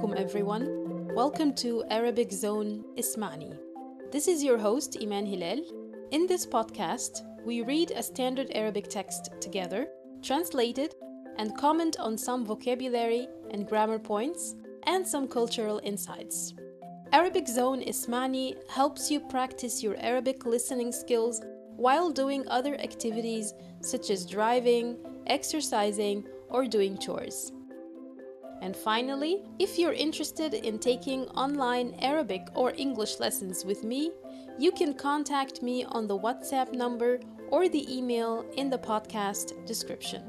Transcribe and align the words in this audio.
alaikum 0.00 0.16
everyone. 0.16 1.14
Welcome 1.14 1.52
to 1.56 1.84
Arabic 1.90 2.32
Zone 2.32 2.84
Ismani. 2.96 3.54
This 4.10 4.28
is 4.28 4.42
your 4.42 4.56
host 4.56 4.96
Eman 4.98 5.28
Helal. 5.28 5.60
In 6.10 6.26
this 6.26 6.46
podcast, 6.46 7.20
we 7.44 7.60
read 7.60 7.90
a 7.90 8.02
standard 8.02 8.46
Arabic 8.54 8.88
text 8.88 9.30
together, 9.42 9.88
translate 10.22 10.78
it, 10.78 10.94
and 11.36 11.54
comment 11.58 11.98
on 12.00 12.16
some 12.16 12.46
vocabulary 12.46 13.28
and 13.50 13.68
grammar 13.68 13.98
points 13.98 14.54
and 14.84 15.06
some 15.06 15.28
cultural 15.28 15.80
insights. 15.84 16.54
Arabic 17.12 17.46
Zone 17.46 17.82
Ismani 17.82 18.54
helps 18.70 19.10
you 19.10 19.20
practice 19.20 19.82
your 19.82 19.96
Arabic 19.98 20.46
listening 20.46 20.92
skills 20.92 21.42
while 21.76 22.10
doing 22.10 22.48
other 22.48 22.74
activities 22.76 23.52
such 23.82 24.08
as 24.08 24.24
driving, 24.24 24.96
exercising, 25.26 26.26
or 26.48 26.64
doing 26.66 26.96
chores. 26.96 27.52
And 28.60 28.76
finally, 28.76 29.42
if 29.58 29.78
you're 29.78 29.92
interested 29.92 30.54
in 30.54 30.78
taking 30.78 31.24
online 31.28 31.94
Arabic 32.00 32.46
or 32.54 32.74
English 32.76 33.18
lessons 33.18 33.64
with 33.64 33.84
me, 33.84 34.12
you 34.58 34.70
can 34.70 34.92
contact 34.92 35.62
me 35.62 35.84
on 35.84 36.06
the 36.06 36.18
WhatsApp 36.18 36.72
number 36.74 37.20
or 37.48 37.68
the 37.68 37.86
email 37.90 38.44
in 38.56 38.68
the 38.68 38.78
podcast 38.78 39.66
description. 39.66 40.22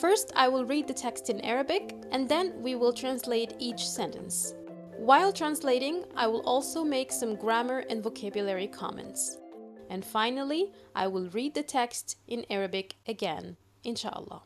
First, 0.00 0.32
I 0.36 0.46
will 0.46 0.64
read 0.64 0.86
the 0.86 0.94
text 0.94 1.28
in 1.28 1.40
Arabic 1.40 1.96
and 2.12 2.28
then 2.28 2.62
we 2.62 2.76
will 2.76 2.92
translate 2.92 3.54
each 3.58 3.84
sentence. 3.84 4.54
While 4.96 5.32
translating, 5.32 6.04
I 6.16 6.28
will 6.28 6.42
also 6.42 6.84
make 6.84 7.10
some 7.10 7.34
grammar 7.34 7.84
and 7.90 8.02
vocabulary 8.02 8.68
comments. 8.68 9.38
And 9.90 10.04
finally, 10.04 10.70
I 10.94 11.08
will 11.08 11.28
read 11.30 11.54
the 11.54 11.62
text 11.64 12.16
in 12.28 12.44
Arabic 12.50 12.94
again, 13.06 13.56
inshallah. 13.82 14.42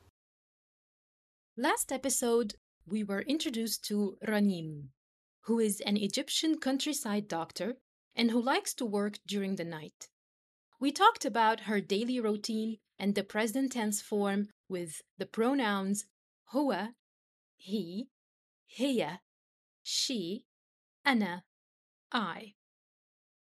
Last 1.59 1.93
episode, 1.93 2.55
we 2.87 3.05
were 3.05 3.21
introduced 3.21 3.85
to 3.85 4.17
Ranim, 4.27 4.89
who 5.43 5.59
is 5.61 5.83
an 5.83 5.99
Egyptian 5.99 6.59
countryside 6.59 7.29
doctor 7.29 7.77
and 8.17 8.31
who 8.31 8.41
likes 8.41 8.73
to 8.73 8.87
work 8.87 9.19
during 9.27 9.57
the 9.57 9.65
night. 9.65 10.09
We 10.81 10.93
talked 10.93 11.27
about 11.27 11.69
her 11.69 11.83
daily 11.83 12.19
routine 12.19 12.79
and 12.99 13.15
the 13.15 13.23
present 13.23 13.73
tense 13.73 14.01
form 14.01 14.49
with 14.71 15.03
the 15.19 15.27
pronouns 15.27 16.07
huwa, 16.55 16.95
he, 17.55 18.09
hiya, 18.65 19.21
she, 19.83 20.47
ana, 21.05 21.45
I. 22.11 22.55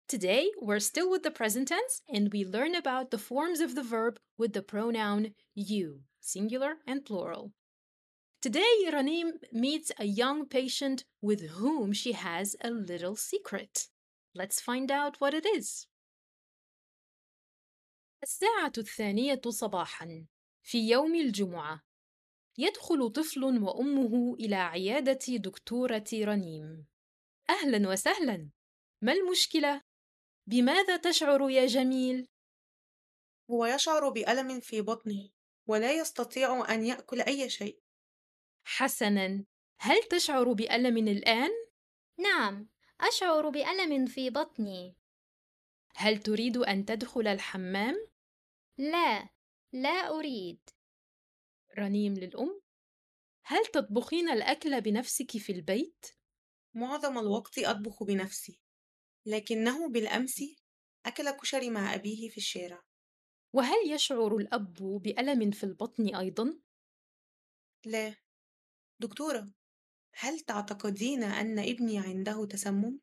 Today, 0.07 0.49
we're 0.59 0.80
still 0.80 1.11
with 1.11 1.21
the 1.21 1.30
present 1.30 1.67
tense 1.67 2.02
and 2.11 2.33
we 2.33 2.43
learn 2.43 2.73
about 2.73 3.11
the 3.11 3.19
forms 3.19 3.59
of 3.59 3.75
the 3.75 3.83
verb 3.83 4.19
with 4.35 4.53
the 4.53 4.63
pronoun 4.63 5.35
you, 5.53 6.02
singular 6.19 6.77
and 6.87 7.05
plural. 7.05 7.53
Today, 8.42 8.90
Ranim 8.90 9.34
meets 9.52 9.92
a 10.00 10.06
young 10.06 10.45
patient 10.45 11.04
with 11.22 11.42
whom 11.59 11.92
she 11.92 12.14
has 12.14 12.56
a 12.62 12.72
little 12.72 13.18
secret. 13.18 13.90
Let's 14.34 14.62
find 14.62 14.90
out 14.90 15.20
what 15.20 15.34
it 15.34 15.45
is. 15.45 15.88
الساعة 18.23 18.72
الثانية 18.78 19.42
صباحا 19.50 20.26
في 20.64 20.90
يوم 20.90 21.16
الجمعة 21.16 21.84
يدخل 22.58 23.10
طفل 23.10 23.44
وأمه 23.44 24.36
إلى 24.36 24.56
عيادة 24.56 25.38
دكتورة 25.38 26.10
رنيم. 26.14 26.88
أهلا 27.50 27.90
وسهلا. 27.90 28.50
ما 29.02 29.12
المشكلة؟ 29.12 29.82
بماذا 30.48 30.98
تشعر 30.98 31.50
يا 31.50 31.66
جميل؟ 31.66 32.28
هو 33.52 33.66
يشعر 33.66 34.10
بألم 34.10 34.60
في 34.60 34.82
بطنه 34.82 35.30
ولا 35.67 35.94
يستطيع 35.94 36.73
أن 36.73 36.86
يأكل 36.86 37.22
أي 37.22 37.50
شيء 37.50 37.80
حسنا، 38.72 39.45
هل 39.80 40.03
تشعر 40.03 40.53
بألم 40.53 40.98
الآن؟ 40.98 41.49
نعم، 42.17 42.70
أشعر 43.02 43.49
بألم 43.49 44.05
في 44.05 44.30
بطني. 44.30 44.95
هل 45.95 46.17
تريد 46.17 46.58
أن 46.58 46.86
تدخل 46.86 47.27
الحمام؟ 47.27 47.95
لا، 48.77 49.30
لا 49.73 49.89
أريد. 49.89 50.70
رنيم 51.77 52.14
للأم: 52.14 52.61
هل 53.43 53.66
تطبخين 53.66 54.30
الأكل 54.30 54.82
بنفسك 54.82 55.38
في 55.38 55.52
البيت؟ 55.52 56.05
معظم 56.73 57.17
الوقت 57.17 57.60
أطبخ 57.60 58.04
بنفسي 58.04 58.60
لكنه 59.26 59.89
بالأمس 59.89 60.43
أكل 61.05 61.32
كشري 61.32 61.70
مع 61.70 61.95
أبيه 61.95 62.30
في 62.30 62.38
الشارع 62.38 62.83
وهل 63.54 63.92
يشعر 63.92 64.36
الأب 64.36 65.02
بألم 65.04 65.52
في 65.52 65.64
البطن 65.64 66.16
أيضا؟ 66.16 66.60
لا 67.86 68.16
دكتورة 68.99 69.54
هل 70.14 70.39
تعتقدين 70.39 71.23
أن 71.23 71.60
ابني 71.60 71.99
عنده 71.99 72.45
تسمم؟ 72.45 72.99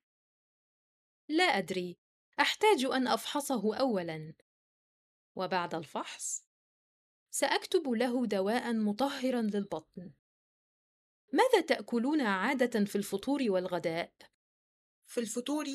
لا 1.29 1.45
أدري 1.45 1.99
أحتاج 2.41 2.85
أن 2.85 3.07
أفحصه 3.07 3.77
أولا 3.77 4.35
وبعد 5.37 5.75
الفحص 5.75 6.47
سأكتب 7.31 7.89
له 7.89 8.27
دواء 8.27 8.75
مطهرا 8.75 9.43
للبطن 9.43 10.13
ماذا 11.33 11.61
تأكلون 11.61 12.21
عادة 12.21 12.85
في 12.85 12.97
الفطور 12.97 13.43
والغداء؟ 13.49 14.13
في 15.07 15.21
الفطور 15.21 15.67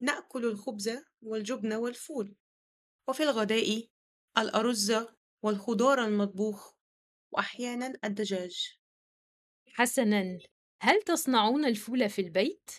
نأكل 0.00 0.44
الخبز 0.44 0.90
والجبن 1.22 1.72
والفول 1.72 2.36
وفي 3.08 3.22
الغداء 3.22 3.88
الأرز 4.38 4.94
والخضار 5.42 6.04
المطبوخ 6.04 6.74
وأحيانا 7.32 7.98
الدجاج 8.04 8.79
حسنا 9.72 10.38
هل 10.80 11.02
تصنعون 11.02 11.64
الفول 11.64 12.10
في 12.10 12.20
البيت؟ 12.22 12.70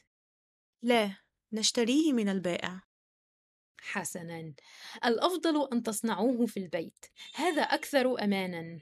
لا 0.81 1.18
نشتريه 1.53 2.13
من 2.13 2.29
البائع 2.29 2.81
حسنا 3.81 4.53
الأفضل 5.06 5.69
أن 5.74 5.84
تصنعوه 5.84 6.46
في 6.46 6.57
البيت 6.57 7.06
هذا 7.35 7.62
أكثر 7.62 8.24
أمانا 8.24 8.81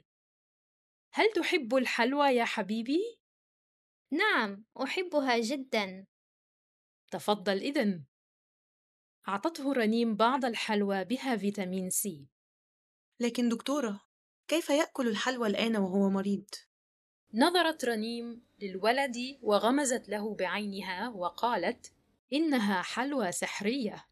هل 1.12 1.32
تحب 1.32 1.74
الحلوى 1.74 2.28
يا 2.28 2.44
حبيبي؟ 2.44 3.20
نعم، 4.12 4.64
أحبها 4.82 5.38
جدا. 5.38 6.06
تفضل 7.10 7.58
إذن. 7.58 8.04
أعطته 9.28 9.72
رنيم 9.72 10.16
بعض 10.16 10.44
الحلوى 10.44 11.04
بها 11.04 11.36
فيتامين 11.36 11.90
سي. 11.90 12.28
لكن 13.20 13.48
دكتورة، 13.48 14.00
كيف 14.48 14.70
يأكل 14.70 15.08
الحلوى 15.08 15.48
الآن 15.48 15.76
وهو 15.76 16.10
مريض؟ 16.10 16.48
نظرت 17.33 17.85
رنيم 17.85 18.41
للولد 18.61 19.37
وغمزت 19.41 20.09
له 20.09 20.35
بعينها 20.35 21.09
وقالت: 21.09 21.91
إنها 22.33 22.81
حلوى 22.81 23.31
سحرية. 23.31 24.05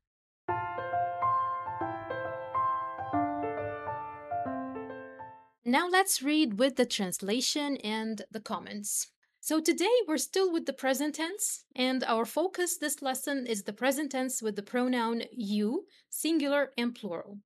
Now 5.66 5.88
let's 5.88 6.22
read 6.22 6.60
with 6.60 6.76
the 6.76 6.86
translation 6.86 7.78
and 7.78 8.24
the 8.30 8.42
comments. 8.42 9.08
So 9.40 9.62
today 9.62 9.96
we're 10.08 10.18
still 10.18 10.52
with 10.52 10.66
the 10.66 10.74
present 10.74 11.16
tense, 11.16 11.64
and 11.76 12.04
our 12.04 12.26
focus 12.26 12.78
this 12.78 13.02
lesson 13.02 13.48
is 13.48 13.64
the 13.64 13.74
present 13.74 14.12
tense 14.12 14.42
with 14.42 14.56
the 14.58 14.62
pronoun 14.62 15.24
you, 15.32 15.86
singular 16.10 16.72
and 16.78 16.94
plural. 16.94 17.40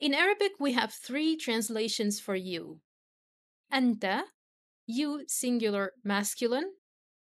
In 0.00 0.14
Arabic, 0.14 0.52
we 0.58 0.72
have 0.72 0.92
three 0.92 1.36
translations 1.36 2.18
for 2.18 2.34
you. 2.34 2.80
Anta, 3.72 4.22
you 4.87 5.25
singular 5.27 5.91
masculine. 6.03 6.71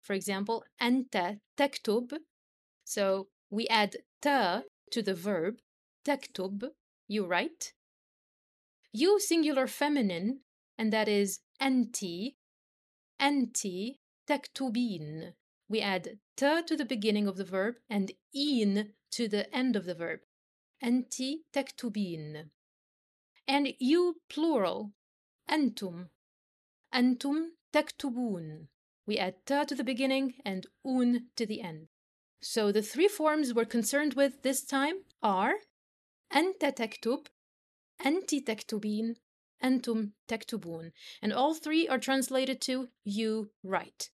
For 0.01 0.13
example, 0.13 0.63
anta 0.81 1.39
taktub. 1.57 2.11
So 2.83 3.29
we 3.49 3.67
add 3.67 3.95
ta 4.21 4.63
to 4.91 5.01
the 5.01 5.15
verb, 5.15 5.55
taktub, 6.05 6.63
you 7.07 7.25
write. 7.25 7.73
You 8.91 9.19
singular 9.19 9.65
feminine, 9.65 10.41
and 10.77 10.91
that 10.93 11.07
is 11.07 11.39
anti, 11.59 12.35
anti 13.19 13.99
taktubin. 14.27 15.33
We 15.69 15.79
add 15.81 16.19
ta 16.35 16.61
to 16.61 16.75
the 16.75 16.85
beginning 16.85 17.27
of 17.27 17.37
the 17.37 17.45
verb 17.45 17.75
and 17.89 18.11
in 18.33 18.93
to 19.11 19.27
the 19.27 19.53
end 19.55 19.75
of 19.75 19.85
the 19.85 19.95
verb. 19.95 20.19
Anti 20.81 21.43
taktubin. 21.53 22.49
And 23.47 23.73
you 23.79 24.17
plural, 24.29 24.91
antum. 25.49 26.09
Antum 26.94 27.50
taktubun. 27.72 28.68
We 29.06 29.18
add 29.18 29.34
ta 29.46 29.64
to 29.64 29.74
the 29.74 29.84
beginning 29.84 30.34
and 30.44 30.66
un 30.84 31.28
to 31.36 31.46
the 31.46 31.60
end. 31.60 31.88
So 32.40 32.70
the 32.70 32.82
three 32.82 33.08
forms 33.08 33.52
we're 33.52 33.64
concerned 33.64 34.14
with 34.14 34.42
this 34.42 34.62
time 34.64 35.04
are 35.22 35.54
أنت 36.32 36.60
تكتب, 36.60 37.26
أنت 38.04 38.44
تكتبين, 38.44 39.16
أنتم 39.62 40.12
تكتبون. 40.28 40.92
And 41.22 41.32
all 41.32 41.54
three 41.54 41.88
are 41.88 41.98
translated 41.98 42.60
to 42.62 42.88
you 43.04 43.50
write. 43.62 44.10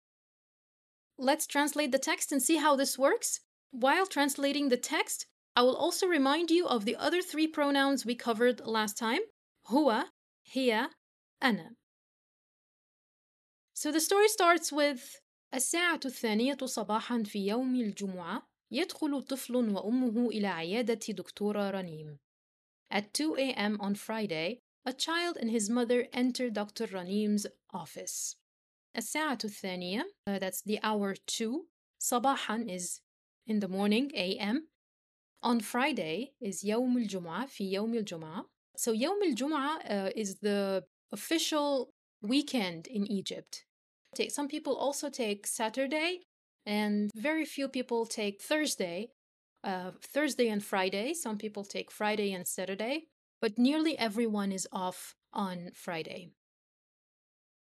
Let's 1.18 1.46
translate 1.46 1.92
the 1.92 1.98
text 1.98 2.32
and 2.32 2.42
see 2.42 2.56
how 2.56 2.76
this 2.76 2.98
works. 2.98 3.40
While 3.70 4.06
translating 4.06 4.68
the 4.68 4.76
text, 4.76 5.26
I 5.56 5.62
will 5.62 5.76
also 5.76 6.06
remind 6.06 6.50
you 6.50 6.66
of 6.66 6.84
the 6.84 6.96
other 6.96 7.22
three 7.22 7.46
pronouns 7.46 8.04
we 8.04 8.14
covered 8.14 8.60
last 8.66 8.96
time 8.96 9.20
هو, 9.66 10.04
هي, 10.52 10.88
أنا. 11.42 11.76
So 13.76 13.90
the 13.90 14.00
story 14.00 14.28
starts 14.28 14.70
with 14.72 15.20
الساعة 15.54 16.00
الثانية 16.04 16.56
صباحا 16.64 17.22
في 17.22 17.46
يوم 17.46 17.74
الجمعة 17.74 18.42
يدخل 18.72 19.22
طفل 19.22 19.56
وأمه 19.56 20.28
إلى 20.28 20.46
عيادة 20.46 21.00
دكتورة 21.08 21.70
رنيم. 21.70 22.18
At 22.90 23.12
2 23.14 23.36
a.m. 23.36 23.80
on 23.80 23.94
Friday, 23.94 24.60
a 24.86 24.92
child 24.92 25.36
and 25.36 25.50
his 25.50 25.68
mother 25.68 26.06
enter 26.12 26.50
Dr. 26.50 26.86
Ranim's 26.86 27.46
office. 27.72 28.36
الساعة 28.96 29.38
الثانية, 29.44 30.04
uh, 30.26 30.38
that's 30.38 30.62
the 30.62 30.78
hour 30.82 31.14
2. 31.14 31.66
صباحا 31.98 32.66
is 32.68 33.00
in 33.46 33.60
the 33.60 33.68
morning, 33.68 34.10
a.m. 34.14 34.68
On 35.42 35.60
Friday 35.60 36.32
is 36.40 36.64
يوم 36.64 36.96
الجمعة, 36.96 37.46
في 37.46 37.72
يوم 37.72 37.94
الجمعة. 37.94 38.46
So 38.76 38.92
يوم 38.92 39.22
الجمعة 39.22 39.78
uh, 39.84 40.10
is 40.14 40.36
the 40.36 40.84
official 41.10 41.90
weekend 42.22 42.86
in 42.86 43.10
Egypt. 43.10 43.64
Take- 44.14 44.30
Some 44.30 44.48
people 44.48 44.76
also 44.76 45.08
take 45.10 45.46
Saturday, 45.46 46.20
and 46.66 47.10
very 47.14 47.44
few 47.44 47.68
people 47.68 48.06
take 48.06 48.40
Thursday. 48.42 49.12
Uh, 49.64 49.92
Thursday 50.00 50.48
and 50.48 50.62
Friday. 50.64 51.14
Some 51.14 51.38
people 51.38 51.64
take 51.64 51.90
Friday 51.90 52.32
and 52.32 52.46
Saturday, 52.46 53.06
but 53.40 53.58
nearly 53.58 53.96
everyone 53.96 54.50
is 54.52 54.66
off 54.72 55.14
on 55.32 55.70
Friday. 55.74 56.32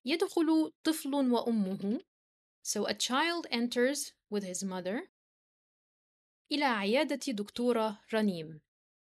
يدخل 0.06 0.72
طفل 0.84 1.32
وأمه. 1.32 2.00
So 2.64 2.86
a 2.88 2.94
child 2.94 3.48
enters 3.52 4.14
with 4.30 4.44
his 4.44 4.64
mother 4.64 5.10
إلى 6.52 6.64
عيادة 6.66 7.32
دكتورة 7.32 8.00
رنيم 8.14 8.62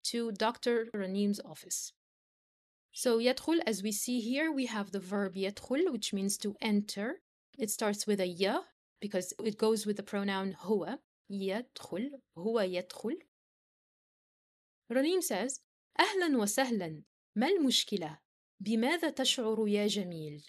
to 0.04 0.30
Dr. 0.32 0.88
Ranim's 0.94 1.40
office. 1.40 1.92
So 2.93 3.19
يدخل, 3.19 3.61
as 3.65 3.81
we 3.81 3.91
see 3.91 4.19
here, 4.19 4.51
we 4.51 4.65
have 4.65 4.91
the 4.91 4.99
verb 4.99 5.35
يدخل, 5.35 5.91
which 5.91 6.13
means 6.13 6.37
to 6.37 6.55
enter. 6.61 7.21
It 7.57 7.69
starts 7.69 8.05
with 8.05 8.19
a 8.19 8.27
ya 8.27 8.61
because 8.99 9.33
it 9.43 9.57
goes 9.57 9.85
with 9.85 9.97
the 9.97 10.03
pronoun 10.03 10.55
هو. 10.59 10.99
يدخل, 11.31 12.09
هو 12.37 12.59
يدخل. 12.59 13.15
Ranim 14.91 15.23
says, 15.23 15.61
أهلا 15.99 16.37
وسهلا. 16.37 17.03
ما 17.35 17.47
المشكلة؟ 17.47 18.19
بماذا 18.59 19.09
تشعر 19.09 19.67
يا 19.67 19.87
جميل؟ 19.87 20.43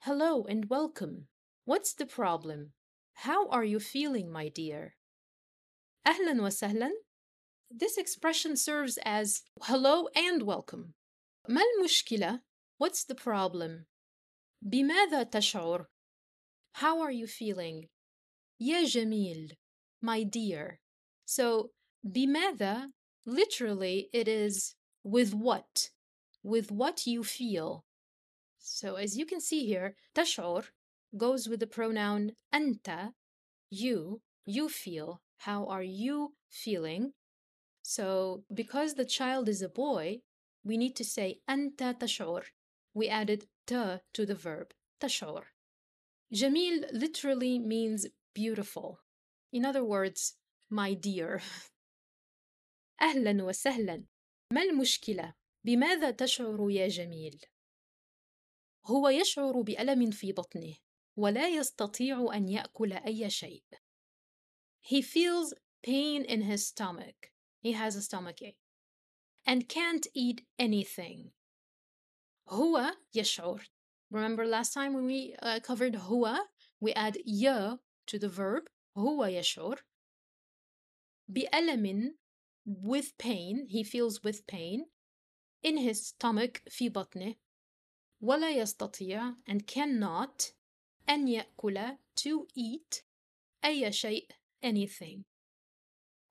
Hello 0.00 0.44
and 0.44 0.70
welcome. 0.70 1.26
What's 1.64 1.92
the 1.92 2.06
problem? 2.06 2.72
How 3.14 3.48
are 3.48 3.64
you 3.64 3.80
feeling, 3.80 4.30
my 4.30 4.48
dear? 4.48 4.94
أهلا 6.06 6.40
وسهلا. 6.40 6.90
This 7.68 7.98
expression 7.98 8.56
serves 8.56 8.96
as 9.04 9.42
hello 9.62 10.08
and 10.14 10.44
welcome. 10.44 10.94
ما 11.49 11.61
المشكلة? 11.61 12.41
What's 12.77 13.03
the 13.03 13.15
problem? 13.15 13.85
بماذا 14.61 15.23
تشعر? 15.23 15.85
How 16.73 17.01
are 17.01 17.11
you 17.11 17.27
feeling? 17.27 17.87
يا 18.61 18.83
جميل, 18.83 19.57
my 20.01 20.23
dear. 20.23 20.79
So, 21.25 21.71
بماذا, 22.03 22.91
literally, 23.25 24.09
it 24.13 24.27
is 24.27 24.75
with 25.03 25.33
what? 25.33 25.89
With 26.43 26.71
what 26.71 27.07
you 27.07 27.23
feel. 27.23 27.85
So, 28.57 28.95
as 28.95 29.17
you 29.17 29.25
can 29.25 29.41
see 29.41 29.65
here, 29.65 29.95
تشعر 30.15 30.65
goes 31.17 31.47
with 31.47 31.59
the 31.59 31.67
pronoun 31.67 32.35
أنت, 32.53 33.13
you, 33.69 34.21
you 34.45 34.69
feel. 34.69 35.21
How 35.37 35.65
are 35.65 35.83
you 35.83 36.33
feeling? 36.49 37.13
So, 37.81 38.43
because 38.53 38.93
the 38.93 39.05
child 39.05 39.49
is 39.49 39.61
a 39.61 39.69
boy, 39.69 40.21
we 40.65 40.77
need 40.77 40.95
to 40.95 41.03
say 41.03 41.41
أنت 41.49 41.97
تشعر. 41.99 42.43
We 42.93 43.07
added 43.07 43.47
ت 43.65 44.01
to 44.13 44.25
the 44.25 44.35
verb 44.35 44.73
تشعر. 44.99 45.45
جميل 46.33 46.85
literally 46.93 47.59
means 47.59 48.07
beautiful. 48.33 48.99
In 49.51 49.65
other 49.65 49.83
words, 49.83 50.37
my 50.69 50.93
dear. 50.93 51.41
أهلا 53.01 53.43
وسهلا. 53.43 54.05
ما 54.53 54.61
المشكلة؟ 54.61 55.33
بماذا 55.65 56.11
تشعر 56.11 56.71
يا 56.71 56.87
جميل؟ 56.87 57.41
هو 58.85 59.09
يشعر 59.09 59.61
بألم 59.61 60.11
في 60.11 60.31
بطنه 60.31 60.75
ولا 61.17 61.49
يستطيع 61.49 62.33
أن 62.33 62.47
يأكل 62.47 62.93
أي 62.93 63.29
شيء. 63.29 63.63
He 64.81 65.01
feels 65.01 65.53
pain 65.83 66.23
in 66.23 66.41
his 66.41 66.67
stomach. 66.67 67.31
He 67.61 67.73
has 67.73 67.95
a 67.95 68.01
stomach 68.01 68.41
ache 68.41 68.57
and 69.45 69.67
can't 69.67 70.07
eat 70.13 70.45
anything. 70.59 71.31
هو 72.47 72.95
يشعر. 73.15 73.61
Remember 74.11 74.45
last 74.45 74.73
time 74.73 74.93
when 74.93 75.05
we 75.05 75.35
uh, 75.41 75.59
covered 75.59 75.95
هو, 75.95 76.37
we 76.81 76.93
add 76.93 77.17
ي 77.25 77.77
to 78.07 78.19
the 78.19 78.29
verb 78.29 78.67
هو 78.97 79.25
يشعر. 79.25 79.77
بألم 81.29 82.15
with 82.65 83.17
pain, 83.17 83.65
he 83.67 83.83
feels 83.83 84.23
with 84.23 84.45
pain 84.47 84.85
in 85.63 85.77
his 85.77 86.07
stomach 86.07 86.61
في 86.69 86.89
بطنه 86.89 87.35
ولا 88.21 88.51
يستطيع 88.51 89.35
and 89.47 89.65
cannot 89.67 90.53
أن 91.09 91.27
يأكل 91.27 91.97
to 92.15 92.47
eat 92.55 93.03
أي 93.65 93.91
شيء 93.91 94.27
anything. 94.63 95.23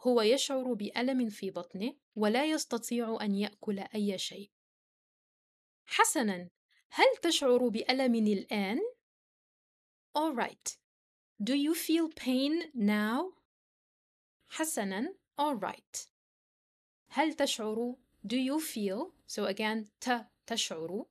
هو 0.01 0.23
يشعر 0.23 0.73
بألم 0.73 1.29
في 1.29 1.51
بطنه 1.51 1.97
ولا 2.16 2.46
يستطيع 2.46 3.18
أن 3.22 3.36
يأكل 3.36 3.80
أي 3.80 4.18
شيء. 4.18 4.52
حسناً، 5.86 6.50
هل 6.90 7.18
تشعر 7.22 7.68
بألم 7.68 8.16
الآن؟ 8.16 8.80
All 10.16 10.34
right. 10.34 10.78
Do 11.44 11.54
you 11.54 11.76
feel 11.76 12.10
pain 12.10 12.72
now? 12.74 13.34
حسناً, 14.50 15.16
all 15.38 15.56
right. 15.56 16.08
هل 17.10 17.34
تشعر 17.34 17.96
do 18.28 18.38
you 18.38 18.60
feel 18.60 19.14
so 19.28 19.46
again 19.46 19.90
ت 20.02 20.28
تشعر 20.48 21.06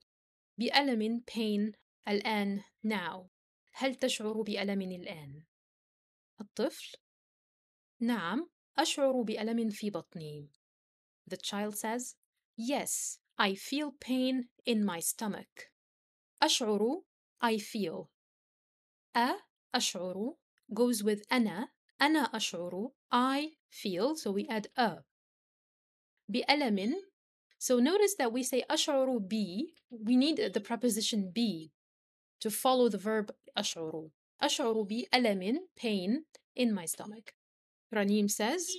بألم 0.57 1.23
pain 1.31 1.75
الآن 2.07 2.61
now 2.87 3.29
هل 3.71 3.95
تشعر 3.95 4.41
بألم 4.41 4.81
الآن؟ 4.81 5.43
الطفل 6.41 6.97
نعم 7.99 8.49
أشعر 8.77 9.21
بألم 9.21 9.69
في 9.69 9.89
بطني 9.89 10.49
The 11.26 11.36
child 11.36 11.78
says 11.78 12.16
Yes, 12.56 13.18
I 13.38 13.54
feel 13.54 13.92
pain 13.92 14.48
in 14.66 14.84
my 14.84 15.00
stomach 15.00 15.70
أشعر 16.42 17.02
I 17.40 17.58
feel 17.58 18.10
أ 19.16 19.36
أشعر 19.74 20.36
goes 20.74 21.02
with 21.02 21.22
أنا 21.32 21.68
أنا 22.02 22.36
أشعر 22.36 22.92
I 23.12 23.56
feel 23.70 24.14
so 24.16 24.30
we 24.30 24.46
add 24.48 24.68
أ 24.76 25.04
بألم 26.28 26.94
so 27.58 27.78
notice 27.78 28.14
that 28.16 28.32
we 28.32 28.42
say 28.42 28.62
أشعر 28.70 29.18
ب 29.18 29.32
we 29.90 30.16
need 30.16 30.52
the 30.52 30.60
preposition 30.60 31.30
be 31.30 31.72
to 32.40 32.50
follow 32.50 32.88
the 32.88 32.98
verb 32.98 33.30
أشعر 33.56 34.10
أشعر 34.42 34.82
بألم 34.82 35.68
pain 35.76 36.24
in 36.56 36.74
my 36.74 36.84
stomach 36.84 37.34
رنيم 37.94 38.28
says 38.28 38.70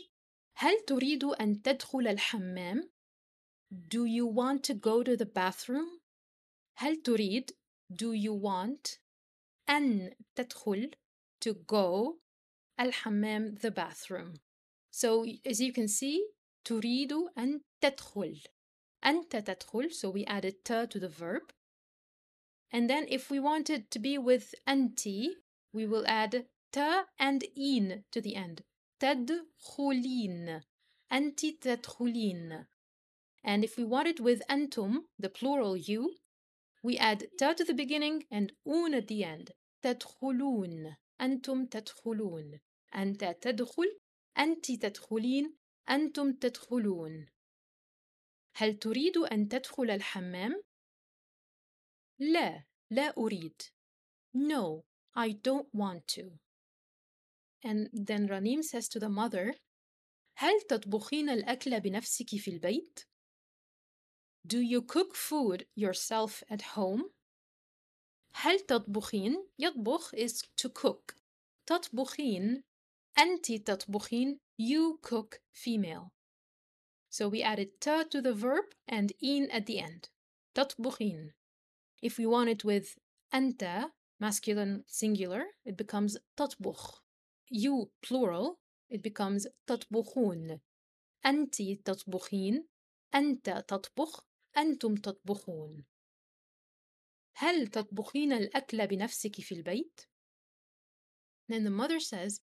هل 0.55 0.85
تريد 0.85 1.23
أن 1.23 1.61
تدخل 1.61 2.07
الحمام؟ 2.07 2.89
Do 3.71 4.05
you 4.05 4.25
want 4.25 4.63
to 4.63 4.73
go 4.73 5.03
to 5.03 5.17
the 5.17 5.25
bathroom? 5.25 6.01
هل 6.77 7.01
تريد 7.03 7.51
Do 7.91 8.13
you 8.13 8.33
want 8.33 8.99
أن 9.69 10.15
تدخل 10.35 10.91
to 11.41 11.53
go 11.53 12.19
الحمام 12.79 13.59
the 13.59 13.71
bathroom 13.71 14.39
So 14.91 15.25
as 15.45 15.59
you 15.59 15.73
can 15.73 15.87
see 15.87 16.21
تريد 16.63 17.11
أن 17.37 17.61
تدخل 17.81 18.41
أنت 19.03 19.35
تدخل 19.35 19.91
so 19.91 20.09
we 20.09 20.25
added 20.25 20.63
ت 20.63 20.89
to 20.89 20.99
the 20.99 21.09
verb 21.09 21.51
and 22.71 22.89
then 22.89 23.05
if 23.09 23.29
we 23.29 23.39
want 23.39 23.69
it 23.69 23.91
to 23.91 23.99
be 23.99 24.17
with 24.17 24.55
أنتِ 24.67 25.35
we 25.73 25.85
will 25.85 26.05
add 26.07 26.47
ت 26.71 27.07
and 27.19 27.43
in 27.55 28.05
to 28.11 28.21
the 28.21 28.35
end 28.35 28.63
تدخلين. 29.00 30.60
أنتِ 31.12 31.46
تدخلين. 31.46 32.66
And 33.44 33.64
if 33.64 33.76
we 33.76 33.84
want 33.84 34.06
it 34.06 34.20
with 34.20 34.42
أنتم 34.50 35.04
the 35.22 35.28
plural 35.28 35.76
you 35.76 36.16
we 36.82 36.96
add 36.96 37.28
ت 37.38 37.44
to 37.44 37.64
the 37.64 37.74
beginning 37.74 38.26
and 38.30 38.52
un 38.66 38.94
at 38.94 39.06
the 39.08 39.24
end. 39.24 39.52
تدخلون. 39.82 40.96
أنتم 41.20 41.66
تدخلون. 41.66 42.60
أنت 42.94 43.24
تدخل 43.24 43.98
أنت 44.38 44.72
تدخلين 44.72 45.56
أنتم 45.88 46.32
تدخلون. 46.32 47.26
هل 48.56 48.78
تريد 48.78 49.16
أن 49.18 49.48
تدخل 49.48 49.90
الحمام؟ 49.90 50.62
لا 52.18 52.64
لا 52.90 53.14
أريد. 53.18 53.62
No, 54.34 54.84
I 55.14 55.32
don't 55.32 55.68
want 55.74 56.06
to. 56.08 56.45
And 57.65 57.89
then 57.93 58.27
Ranim 58.27 58.63
says 58.63 58.87
to 58.89 58.99
the 58.99 59.09
mother, 59.09 59.55
هل 60.37 60.61
تطبخين 60.61 61.29
الأكل 61.29 61.79
بنفسك 61.79 62.35
في 62.35 62.51
البيت؟ 62.51 62.99
Do 64.47 64.59
you 64.59 64.81
cook 64.81 65.15
food 65.15 65.65
yourself 65.75 66.43
at 66.49 66.61
home? 66.75 67.11
هل 68.33 68.59
تطبخين؟ 68.59 69.35
يطبخ 69.59 70.15
is 70.15 70.41
to 70.57 70.69
cook. 70.69 71.15
تطبخين 71.65 72.63
أنت 73.17 73.51
تطبخين 73.51 74.39
you 74.57 74.99
cook 75.01 75.41
female. 75.53 76.11
So 77.09 77.27
we 77.27 77.43
added 77.43 77.79
ta 77.81 78.03
to 78.03 78.21
the 78.21 78.33
verb 78.33 78.65
and 78.87 79.11
in 79.21 79.51
at 79.51 79.65
the 79.65 79.79
end. 79.79 80.09
تطبخين. 80.55 81.33
If 82.01 82.17
we 82.17 82.25
want 82.25 82.49
it 82.49 82.63
with 82.63 82.97
أنت 83.33 83.91
masculine 84.19 84.83
singular 84.87 85.43
it 85.65 85.77
becomes 85.77 86.17
تطبخ. 86.37 87.01
You 87.50 87.90
plural 88.02 88.58
it 88.90 89.02
becomes 89.02 89.46
تطبخون. 89.66 90.60
أنت 91.26 91.62
تطبخين 91.62 92.68
أنت 93.14 93.64
تطبخ 93.68 94.26
أنتم 94.56 94.94
تطبخون 94.94 95.84
هل 97.36 97.66
تطبخين 97.66 98.32
الأكل 98.32 98.86
بنفسك 98.86 99.40
في 99.40 99.54
البيت؟ 99.54 100.00
Then 101.48 101.64
the 101.64 101.70
mother 101.70 102.00
says 102.00 102.40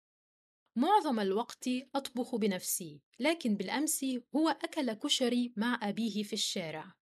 معظم 0.77 1.21
الوقت 1.21 1.69
أطبخ 1.95 2.37
بنفسي 2.37 3.03
لكن 3.19 3.57
بالأمس 3.57 4.05
هو 4.37 4.49
أكل 4.49 4.93
كشري 4.93 5.53
مع 5.57 5.81
أبيه 5.83 6.23
في 6.23 6.33
الشارع 6.33 6.95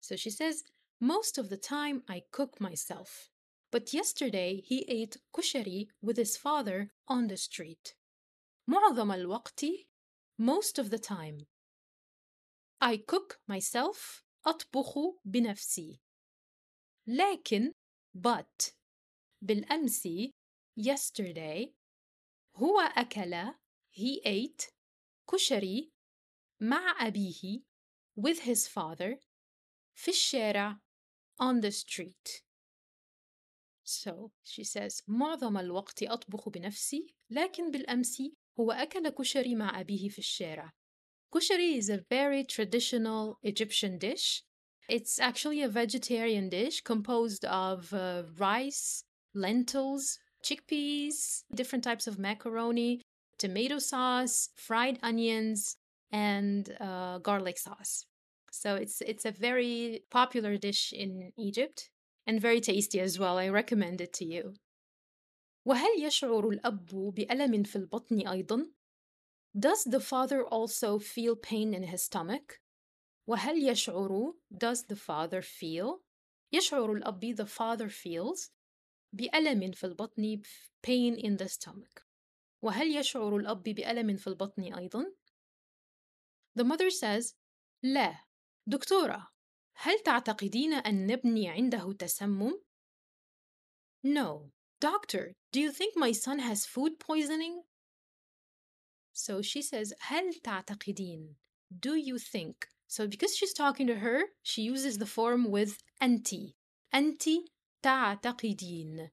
So 0.00 0.16
she 0.16 0.30
says 0.30 0.64
most 1.00 1.38
of 1.38 1.48
the 1.48 1.56
time 1.56 2.02
I 2.08 2.22
cook 2.30 2.60
myself 2.60 3.30
but 3.75 3.93
yesterday 3.93 4.61
he 4.61 4.85
ate 4.87 5.17
kushari 5.33 5.87
with 6.01 6.17
his 6.17 6.37
father 6.37 6.91
on 7.07 7.27
the 7.27 7.37
street 7.37 7.95
معظم 8.67 9.11
الوقت 9.11 9.65
most 10.37 10.79
of 10.79 10.89
the 10.89 10.99
time 10.99 11.47
I 12.81 12.97
cook 12.97 13.39
myself 13.47 14.23
أطبخ 14.45 14.97
بنفسي 15.25 16.01
لكن 17.07 17.73
but 18.17 18.73
بالأمس 19.41 20.07
yesterday 20.79 21.73
هو 22.55 22.79
أكل 22.79 23.53
he 23.91 24.21
ate 24.25 24.71
كشري 25.31 25.91
مع 26.59 27.07
أبيه 27.07 27.63
with 28.15 28.39
his 28.39 28.67
father 28.67 29.19
في 29.95 30.11
الشارع 30.11 30.79
on 31.41 31.61
the 31.61 31.71
street 31.71 32.43
So 33.85 34.31
she 34.43 34.63
says 34.63 35.01
معظم 35.07 35.57
الوقت 35.57 36.03
أطبخ 36.03 36.49
بنفسي 36.49 37.15
لكن 37.29 37.71
بالأمس 37.71 38.21
هو 38.59 38.71
أكل 38.71 39.09
كشري 39.09 39.55
مع 39.55 39.79
أبيه 39.79 40.09
في 40.09 40.19
الشارع 40.19 40.71
Kushari 41.33 41.77
is 41.77 41.89
a 41.89 42.03
very 42.09 42.43
traditional 42.43 43.37
Egyptian 43.41 43.97
dish. 43.97 44.43
It's 44.89 45.17
actually 45.17 45.61
a 45.61 45.69
vegetarian 45.69 46.49
dish 46.49 46.81
composed 46.81 47.45
of 47.45 47.93
uh, 47.93 48.23
rice, 48.37 49.05
lentils, 49.33 50.19
chickpeas, 50.43 51.43
different 51.55 51.85
types 51.85 52.05
of 52.05 52.19
macaroni, 52.19 53.01
tomato 53.37 53.79
sauce, 53.79 54.49
fried 54.57 54.99
onions, 55.01 55.77
and 56.11 56.75
uh, 56.81 57.19
garlic 57.19 57.57
sauce. 57.57 58.05
So 58.51 58.75
it's 58.75 58.99
it's 59.01 59.25
a 59.25 59.31
very 59.31 60.03
popular 60.11 60.57
dish 60.57 60.91
in 60.91 61.31
Egypt 61.37 61.89
and 62.27 62.39
very 62.39 62.61
tasty 62.61 62.99
as 62.99 63.19
well. 63.19 63.37
I 63.37 63.49
recommend 63.49 64.01
it 64.01 64.13
to 64.13 64.25
you. 64.25 64.53
وهل 65.65 66.03
يشعر 66.03 66.49
الأب 66.49 67.13
بألم 67.15 67.63
في 67.63 67.75
البطن 67.75 68.27
أيضا؟ 68.27 68.71
Does 69.57 69.83
the 69.83 69.99
father 69.99 70.43
also 70.43 70.97
feel 70.97 71.35
pain 71.35 71.73
in 71.73 71.83
his 71.83 72.03
stomach? 72.03 72.61
وهل 73.27 73.63
يشعر 73.63 74.33
does 74.51 74.83
the 74.83 74.95
father 74.95 75.41
feel 75.41 76.01
يشعر 76.53 76.91
الأب 76.93 77.35
the 77.35 77.45
father 77.45 77.89
feels 77.89 78.51
بألم 79.13 79.71
في 79.71 79.83
البطن 79.83 80.41
pain 80.81 81.15
in 81.15 81.37
the 81.37 81.49
stomach 81.49 82.05
وهل 82.61 82.95
يشعر 82.95 83.37
الأب 83.37 83.63
بألم 83.63 84.17
في 84.17 84.27
البطن 84.27 84.73
أيضا؟ 84.73 85.05
The 86.55 86.63
mother 86.63 86.89
says 86.89 87.35
لا 87.83 88.25
دكتورة 88.67 89.31
هل 89.75 89.99
تعتقدين 89.99 90.73
أن 90.73 91.11
ابني 91.11 91.49
عنده 91.49 91.93
تسمم؟ 91.93 92.53
No. 94.03 94.51
Doctor, 94.79 95.33
do 95.51 95.59
you 95.59 95.71
think 95.71 95.95
my 95.95 96.11
son 96.11 96.39
has 96.39 96.65
food 96.65 96.99
poisoning? 96.99 97.61
So 99.13 99.41
she 99.41 99.61
says, 99.61 99.93
هل 100.01 100.41
تعتقدين? 100.41 101.35
Do 101.79 101.95
you 101.95 102.17
think? 102.17 102.67
So 102.87 103.07
because 103.07 103.35
she's 103.35 103.53
talking 103.53 103.87
to 103.87 103.95
her, 103.95 104.23
she 104.43 104.63
uses 104.63 104.97
the 104.97 105.05
form 105.05 105.49
with 105.49 105.77
أنتِ. 106.01 106.53
أنتِ 106.93 107.45
تعتقدين. 107.83 109.09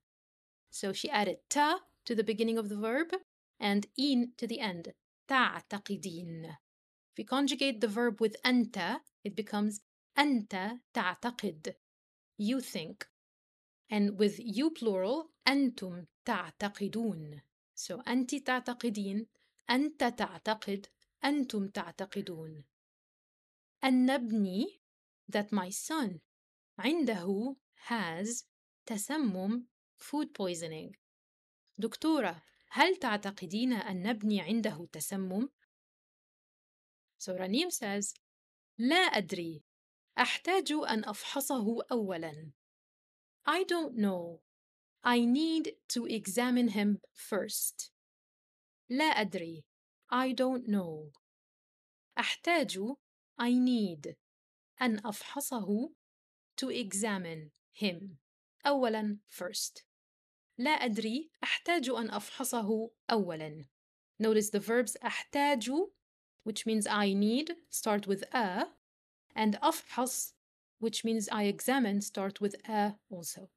So 0.70 0.92
she 0.92 1.10
added 1.10 1.38
ta 1.48 1.80
to 2.04 2.14
the 2.14 2.24
beginning 2.24 2.58
of 2.58 2.68
the 2.68 2.76
verb 2.76 3.14
and 3.60 3.86
in 3.96 4.32
to 4.36 4.46
the 4.46 4.60
end. 4.60 4.94
تعتقدين. 5.28 6.44
If 6.46 7.18
we 7.18 7.24
conjugate 7.24 7.80
the 7.80 7.88
verb 7.88 8.20
with 8.20 8.36
أنت, 8.44 9.00
it 9.24 9.36
becomes 9.36 9.80
أنت 10.17 10.79
تعتقد. 10.93 11.75
You 12.37 12.59
think. 12.61 13.07
And 13.89 14.17
with 14.17 14.39
you 14.39 14.71
plural, 14.71 15.29
أنتم 15.47 16.05
تعتقدون. 16.25 17.41
So 17.75 18.01
أنتِ 18.07 18.35
تعتقدين 18.35 19.27
أنت 19.69 20.03
تعتقد 20.03 20.87
أنتم 21.25 21.67
تعتقدون 21.67 22.63
أن 23.83 24.09
ابني 24.09 24.81
that 25.31 25.47
my 25.51 25.69
son 25.69 26.19
عنده 26.77 27.55
has 27.75 28.43
تسمم 28.85 29.67
food 29.97 30.27
poisoning 30.27 30.97
دكتورة 31.77 32.43
هل 32.69 32.95
تعتقدين 32.95 33.73
أن 33.73 34.07
ابني 34.07 34.41
عنده 34.41 34.87
تسمم؟ 34.91 35.49
So 37.19 37.33
Ranim 37.37 37.71
says 37.71 38.13
لا 38.77 38.95
أدري 38.95 39.63
أحتاج 40.18 40.72
أن 40.72 41.04
أفحصه 41.04 41.82
أولاً 41.92 42.52
I 43.46 43.64
don't 43.64 43.96
know 43.96 44.40
I 45.04 45.24
need 45.24 45.76
to 45.88 46.06
examine 46.06 46.68
him 46.68 47.00
first 47.14 47.92
لا 48.90 49.04
أدري 49.04 49.64
I 50.10 50.32
don't 50.32 50.66
know 50.68 51.12
أحتاج 52.18 52.78
I 53.38 53.52
need 53.52 54.16
أن 54.82 55.06
أفحصه 55.06 55.92
to 56.56 56.68
examine 56.70 57.50
him 57.72 58.18
أولا 58.66 59.18
first 59.28 59.84
لا 60.58 60.70
أدري 60.70 61.30
أحتاج 61.42 61.88
أن 61.88 62.10
أفحصه 62.10 62.90
أولا 63.10 63.64
Notice 64.20 64.50
the 64.50 64.60
verbs 64.60 64.96
أحتاج 65.04 65.70
which 66.44 66.66
means 66.66 66.86
I 66.86 67.12
need 67.12 67.56
start 67.70 68.06
with 68.06 68.24
a 68.34 68.66
and 69.34 69.58
أفحص 69.62 70.34
which 70.80 71.04
means 71.04 71.28
I 71.30 71.44
examine 71.44 72.00
start 72.00 72.40
with 72.40 72.54
a 72.68 72.94
also 73.10 73.48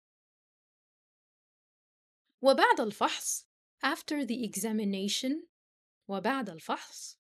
وبعد 2.41 2.79
الفحص 2.79 3.45
after 3.83 4.25
the 4.25 4.43
examination 4.43 5.47
وبعد 6.07 6.50
الفحص 6.50 7.17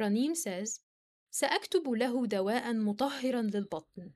رنيم 0.00 0.34
says 0.34 0.80
سأكتب 1.30 1.88
له 1.88 2.26
دواء 2.26 2.72
مطهرا 2.72 3.42
للبطن 3.42 4.12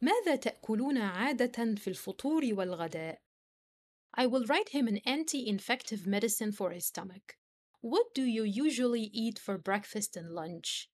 ماذا 0.00 0.36
تأكلون 0.36 0.98
عادة 0.98 1.74
في 1.74 1.88
الفطور 1.88 2.44
والغداء؟ 2.52 3.22
I 4.14 4.26
will 4.26 4.44
write 4.46 4.70
him 4.70 4.88
an 4.88 4.98
anti-infective 5.06 6.06
medicine 6.06 6.52
for 6.52 6.70
his 6.70 6.86
stomach. 6.86 7.38
What 7.80 8.14
do 8.14 8.22
you 8.22 8.42
usually 8.42 9.10
eat 9.12 9.38
for 9.38 9.56
breakfast 9.56 10.16
and 10.16 10.30
lunch? 10.30 10.90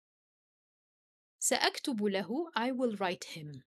سأكتب 1.41 2.05
له 2.05 2.51
I 2.57 2.73
will 2.73 2.97
write 2.97 3.25
him 3.25 3.63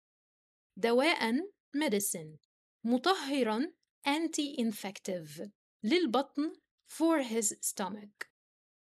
دواء 0.77 1.33
medicine 1.77 2.39
مطهرا 2.85 3.73
anti-infective 4.07 5.51
للبطن 5.85 6.53
for 6.87 7.23
his 7.23 7.55
stomach 7.61 8.31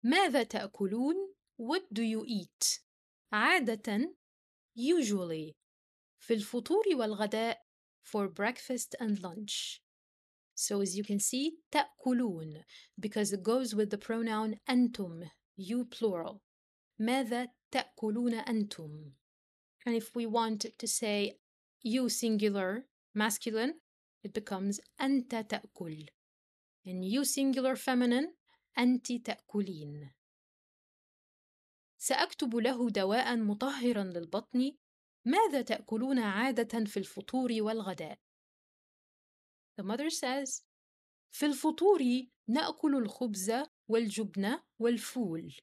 ماذا 0.02 0.42
تأكلون 0.42 1.34
what 1.56 1.82
do 1.92 2.02
you 2.02 2.24
eat 2.26 2.80
عادة 3.32 4.14
usually 4.76 5.54
في 6.18 6.34
الفطور 6.34 6.84
والغداء 6.94 7.66
for 8.02 8.28
breakfast 8.28 8.94
and 9.00 9.20
lunch 9.22 9.82
so 10.54 10.80
as 10.80 10.96
you 10.96 11.04
can 11.04 11.18
see 11.18 11.58
تأكلون 11.70 12.64
because 13.00 13.32
it 13.32 13.42
goes 13.42 13.74
with 13.74 13.90
the 13.90 13.98
pronoun 13.98 14.58
أنتم 14.70 15.28
you 15.58 15.84
plural 15.84 16.40
ماذا 16.98 17.48
تأكلون 17.71 18.33
أنتم. 18.33 19.11
And 19.85 19.95
if 19.95 20.15
we 20.15 20.25
want 20.25 20.65
to 20.77 20.87
say 20.87 21.39
you 21.83 22.09
singular 22.09 22.85
masculine 23.15 23.73
it 24.23 24.33
becomes 24.33 24.79
أنت 25.01 25.35
تأكل. 25.35 26.05
And 26.85 27.05
you 27.05 27.25
singular 27.25 27.75
feminine 27.75 28.35
أنت 28.77 29.11
تأكلين. 29.11 30.11
سأكتب 31.97 32.55
له 32.55 32.89
دواء 32.89 33.37
مطهرا 33.37 34.03
للبطن. 34.03 34.75
ماذا 35.25 35.61
تأكلون 35.61 36.19
عادة 36.19 36.85
في 36.85 36.97
الفطور 36.97 37.51
والغداء؟ 37.59 38.19
The 39.77 39.83
mother 39.83 40.09
says, 40.09 40.63
في 41.31 41.45
الفطور 41.45 42.01
نأكل 42.47 42.95
الخبز 42.95 43.53
والجبن 43.87 44.59
والفول 44.79 45.55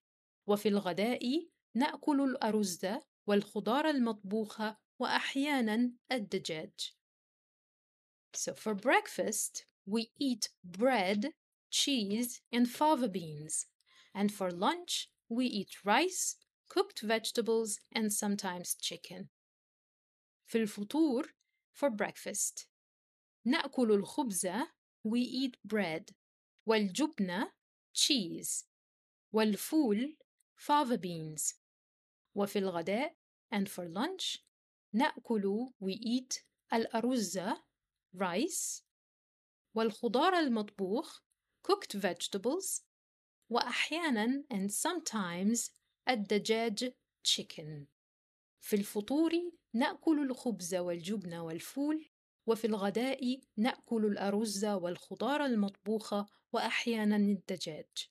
وفي 0.46 0.68
الغداء 0.68 1.48
نأكل 1.78 2.20
الأرز 2.20 2.86
والخضار 3.26 3.90
المطبوخة 3.90 4.76
وأحيانا 4.98 5.92
الدجاج. 6.12 6.94
So 8.32 8.54
for 8.54 8.74
breakfast, 8.74 9.66
we 9.86 10.10
eat 10.18 10.48
bread, 10.64 11.32
cheese, 11.70 12.40
and 12.52 12.68
fava 12.68 13.08
beans. 13.08 13.66
And 14.12 14.32
for 14.32 14.50
lunch, 14.50 15.08
we 15.28 15.46
eat 15.46 15.84
rice, 15.84 16.36
cooked 16.68 17.00
vegetables, 17.02 17.78
and 17.92 18.12
sometimes 18.12 18.74
chicken. 18.74 19.28
في 20.46 20.58
الفطور, 20.58 21.26
for 21.72 21.90
breakfast. 21.90 22.66
نأكل 23.46 23.92
الخبز, 23.92 24.46
we 25.04 25.20
eat 25.20 25.56
bread. 25.64 26.10
والجبنة, 26.66 27.52
cheese. 27.94 28.64
والفول, 29.32 30.16
fava 30.56 30.98
beans. 30.98 31.54
وفي 32.34 32.58
الغداء, 32.58 33.16
and 33.54 33.68
for 33.68 33.88
lunch, 33.88 34.38
نأكل, 34.92 35.68
we 35.80 35.92
eat 35.92 36.42
الأرز, 36.72 37.40
rice. 38.14 38.82
والخضار 39.74 40.34
المطبوخ, 40.34 41.20
cooked 41.62 41.96
vegetables. 41.96 42.82
وأحيانا 43.50 44.44
and 44.50 44.70
sometimes 44.70 45.70
الدجاج 46.08 46.92
chicken. 47.24 47.86
في 48.60 48.76
الفطور 48.76 49.32
نأكل 49.74 50.22
الخبز 50.30 50.74
والجبن 50.74 51.34
والفول 51.34 52.10
وفي 52.46 52.66
الغداء 52.66 53.40
نأكل 53.56 54.06
الأرز 54.06 54.64
والخضار 54.64 55.44
المطبوخة 55.44 56.26
وأحيانا 56.52 57.16
الدجاج. 57.16 58.10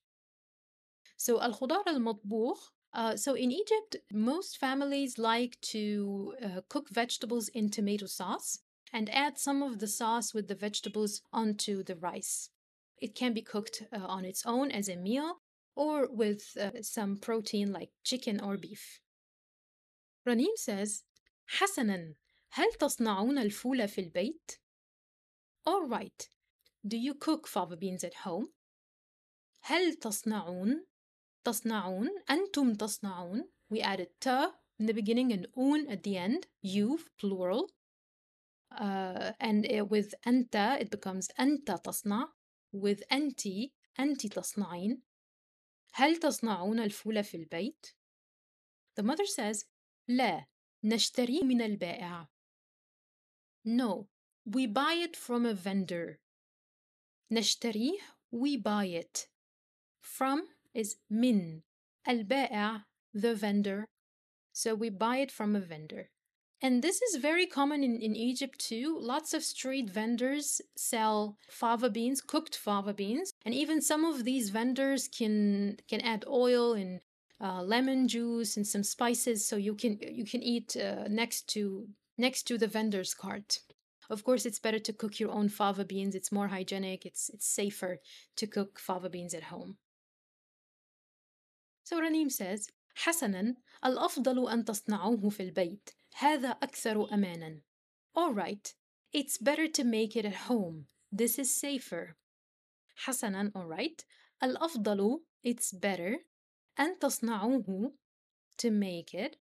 So 1.17 1.43
الخضار 1.43 1.89
المطبوخ 1.89 2.73
Uh, 2.97 3.15
so 3.15 3.35
in 3.35 3.51
Egypt, 3.51 3.95
most 4.11 4.57
families 4.57 5.19
like 5.19 5.61
to 5.61 6.33
uh, 6.43 6.61
cook 6.67 6.89
vegetables 6.89 7.47
in 7.49 7.69
tomato 7.69 8.07
sauce 8.07 8.59
and 8.91 9.07
add 9.11 9.37
some 9.37 9.61
of 9.61 9.77
the 9.77 9.85
sauce 9.85 10.33
with 10.33 10.47
the 10.47 10.55
vegetables 10.55 11.21
onto 11.31 11.83
the 11.83 11.95
rice. 11.95 12.49
It 12.97 13.13
can 13.13 13.33
be 13.33 13.43
cooked 13.43 13.83
uh, 13.93 13.99
on 13.99 14.25
its 14.25 14.43
own 14.47 14.71
as 14.71 14.89
a 14.89 14.95
meal 14.95 15.41
or 15.75 16.07
with 16.11 16.57
uh, 16.59 16.81
some 16.81 17.17
protein 17.17 17.71
like 17.71 17.91
chicken 18.03 18.41
or 18.41 18.57
beef. 18.57 18.99
Ranim 20.27 20.55
says, 20.55 21.03
حسنا 21.59 22.15
هل 22.49 22.73
تصنعون 22.79 23.37
الفول 23.37 23.87
في 23.87 24.01
البيت؟ 24.01 24.57
All 25.67 25.87
right. 25.87 26.27
Do 26.87 26.97
you 26.97 27.13
cook 27.13 27.47
fava 27.47 27.77
beans 27.77 28.03
at 28.03 28.15
home? 28.25 28.47
هل 29.61 29.99
تصنعون 29.99 30.85
تصنعون 31.46 32.08
أنتم 32.30 32.74
تصنعون 32.74 33.48
We 33.72 33.80
added 33.80 34.08
ta 34.20 34.54
in 34.78 34.86
the 34.86 34.92
beginning 34.92 35.32
and 35.32 35.46
un 35.56 35.86
at 35.88 36.02
the 36.02 36.16
end. 36.16 36.46
You, 36.60 36.98
plural. 37.18 37.70
Uh, 38.70 39.32
and 39.40 39.66
uh, 39.66 39.84
with 39.84 40.14
أنت 40.26 40.80
it 40.80 40.90
becomes 40.90 41.28
أنت 41.40 41.70
تصنع. 41.70 42.28
With 42.72 43.02
أنتِ 43.12 43.70
أنتِ 44.00 44.26
تصنعين. 44.26 45.02
هل 45.94 46.16
تصنعون 46.16 46.80
الفول 46.80 47.24
في 47.24 47.36
البيت؟ 47.36 47.86
The 48.96 49.02
mother 49.02 49.26
says 49.26 49.64
لا 50.08 50.46
نشتري 50.84 51.42
من 51.42 51.62
البائع. 51.62 52.28
No, 53.64 54.08
we 54.44 54.66
buy 54.66 54.94
it 54.94 55.16
from 55.16 55.46
a 55.46 55.54
vendor. 55.54 56.18
نشتريه 57.30 57.98
we 58.32 58.56
buy 58.56 58.86
it. 58.86 59.28
From 60.00 60.48
is 60.77 60.95
min. 61.09 61.63
Al 62.05 62.23
the 63.13 63.35
vendor. 63.35 63.85
So 64.53 64.75
we 64.75 64.89
buy 64.89 65.17
it 65.17 65.31
from 65.31 65.55
a 65.55 65.59
vendor. 65.59 66.09
And 66.61 66.81
this 66.81 67.01
is 67.01 67.21
very 67.21 67.45
common 67.45 67.83
in, 67.83 68.01
in 68.01 68.15
Egypt 68.15 68.57
too. 68.59 68.97
Lots 68.99 69.33
of 69.33 69.43
street 69.43 69.89
vendors 69.89 70.61
sell 70.75 71.37
fava 71.49 71.89
beans, 71.89 72.21
cooked 72.21 72.55
fava 72.55 72.93
beans. 72.93 73.33
And 73.45 73.53
even 73.53 73.81
some 73.81 74.05
of 74.05 74.23
these 74.23 74.49
vendors 74.49 75.07
can 75.07 75.77
can 75.87 76.01
add 76.01 76.25
oil 76.27 76.73
and 76.73 77.01
uh, 77.39 77.61
lemon 77.61 78.07
juice 78.07 78.57
and 78.57 78.65
some 78.65 78.83
spices 78.83 79.47
so 79.47 79.55
you 79.55 79.75
can 79.75 79.99
you 80.01 80.25
can 80.25 80.41
eat 80.41 80.75
uh, 80.75 81.07
next 81.07 81.47
to 81.49 81.87
next 82.17 82.43
to 82.43 82.57
the 82.57 82.67
vendor's 82.67 83.13
cart. 83.13 83.59
Of 84.09 84.23
course, 84.23 84.45
it's 84.45 84.59
better 84.59 84.79
to 84.79 84.93
cook 84.93 85.19
your 85.19 85.31
own 85.31 85.49
fava 85.49 85.85
beans. 85.85 86.15
It's 86.15 86.31
more 86.31 86.47
hygienic. 86.47 87.05
It's 87.05 87.29
it's 87.29 87.47
safer 87.47 87.99
to 88.37 88.47
cook 88.47 88.79
fava 88.79 89.09
beans 89.09 89.35
at 89.35 89.43
home. 89.43 89.77
So 91.86 92.00
Ranim 92.00 92.30
says, 92.30 92.70
حسنا 92.94 93.56
الأفضل 93.84 94.48
أن 94.48 94.64
تصنعوه 94.64 95.28
في 95.28 95.42
البيت 95.42 95.90
هذا 96.14 96.48
أكثر 96.48 97.14
أمانا 97.14 97.60
All 98.14 98.32
right, 98.34 98.74
it's 99.12 99.38
better 99.38 99.66
to 99.68 99.84
make 99.84 100.16
it 100.16 100.24
at 100.24 100.48
home. 100.48 100.86
This 101.10 101.38
is 101.38 101.54
safer. 101.54 102.16
حسنا 102.96 103.52
all 103.54 103.66
right. 103.66 104.04
الأفضل 104.42 105.20
it's 105.44 105.72
better 105.72 106.24
أن 106.78 106.98
تصنعوه 106.98 107.92
to 108.58 108.70
make 108.70 109.14
it 109.14 109.36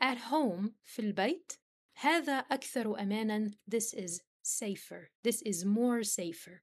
at 0.00 0.18
home 0.18 0.74
في 0.84 0.98
البيت 1.02 1.52
هذا 1.94 2.32
أكثر 2.32 3.00
أمانا 3.00 3.50
This 3.66 3.92
is 3.92 4.22
safer. 4.42 5.10
This 5.22 5.42
is 5.42 5.64
more 5.64 6.02
safer. 6.02 6.62